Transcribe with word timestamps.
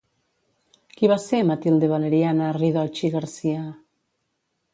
Qui 0.95 1.09
va 1.11 1.17
ser 1.23 1.41
Matilde 1.49 1.89
Valeriana 1.91 2.49
Ridocci 2.57 3.13
Garcia? 3.19 3.63